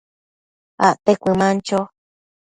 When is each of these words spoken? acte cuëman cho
acte 0.87 1.13
cuëman 1.21 1.57
cho 1.67 1.79